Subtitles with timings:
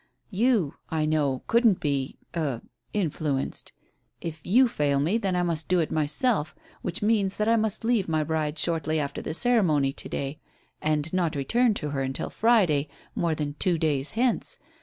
[0.31, 3.71] You, I know, couldn't be er influenced.
[4.19, 7.83] If you fail me, then I must do it myself, which means that I must
[7.85, 10.39] leave my bride shortly after the ceremony to day,
[10.81, 14.57] and not return to her until Friday, more than two days hence.